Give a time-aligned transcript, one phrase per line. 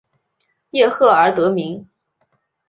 [0.71, 1.87] 叶赫而得名。